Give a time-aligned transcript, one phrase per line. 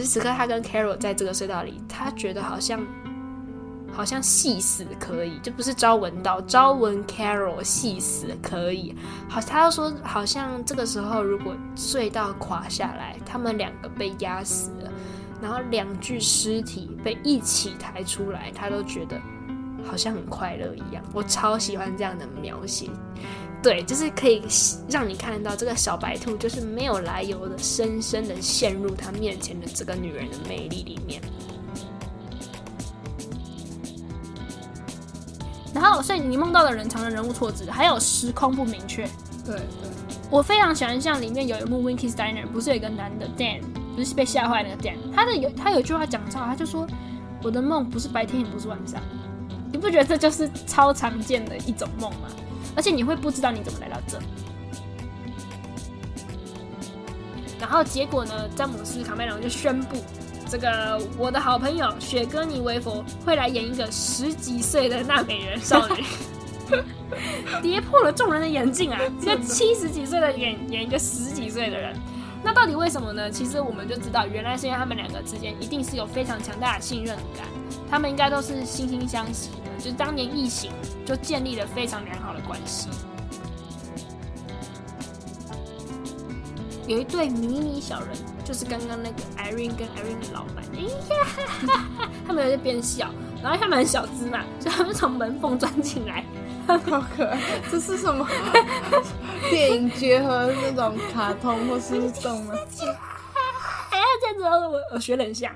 [0.00, 2.80] 此时此刻他跟 Carol 在这个隧道里，他觉得好像
[3.92, 8.96] 好像戏死可以，就不是招闻道，朝闻 Carol 戏死可以。
[9.28, 14.90] 好，他又说好像这个时候如果隧道垮下来，他们两个被压死了，
[15.42, 19.20] 然后两具尸体被一起抬出来，他都觉得
[19.84, 21.02] 好像很快乐一样。
[21.12, 22.88] 我超喜欢这样的描写。
[23.62, 24.42] 对，就是可以
[24.88, 31.20] 让你看到这个小白兔，就是没有来由的，深深的陷入他面前的这个女人的魅力里面。
[35.74, 39.04] 然后，所以你梦到的人常常人物错置，还有时空不明确。
[39.44, 39.90] 对对，
[40.30, 43.60] 我非常喜欢像里面有一幕《Winky's Diner》，不是有一个男的 Dan，
[43.94, 46.86] 不是被吓坏那个 Dan，他的有他有一句话讲超好，他就说
[47.44, 49.00] ：“我的梦不是白天，也不是晚上。”
[49.80, 52.28] 你不觉得这就是超常见的一种梦吗？
[52.76, 54.20] 而且你会不知道你怎么来到这，
[57.58, 58.46] 然后结果呢？
[58.54, 59.96] 詹姆斯卡梅隆就宣布，
[60.50, 66.04] 这个我的好朋友雪歌尼维佛会来演一个十几岁的纳美人少女，
[67.62, 69.00] 跌破了众人的眼镜啊！
[69.18, 71.96] 一个七十几岁的演演一个十几岁的人，
[72.42, 73.30] 那到底为什么呢？
[73.30, 77.46] 其实我们就知道，原来是因为他们两个之间一定是有非常强大的信任感，
[77.90, 79.70] 他们应该都是惺惺相惜的。
[79.78, 80.70] 就是当年异形
[81.06, 82.88] 就建立了非常良好的关系。
[86.86, 88.08] 有一对迷你小人，
[88.44, 90.64] 就是刚刚那个 Irene 跟 Irene 的老板，
[92.26, 93.10] 他们在那边笑，
[93.42, 96.24] 然后他们很小只嘛，所以他们从门缝钻进来，
[96.66, 96.78] 好
[97.16, 97.38] 可爱。
[97.70, 98.26] 这是什么？
[99.50, 102.56] 电影结合那种卡通或是动漫？
[102.56, 105.52] 哎呀，这样子我我学得很像。